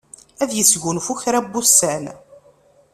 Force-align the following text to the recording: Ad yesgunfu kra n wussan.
Ad 0.41 0.51
yesgunfu 0.53 1.13
kra 1.21 1.39
n 1.45 1.49
wussan. 1.51 2.03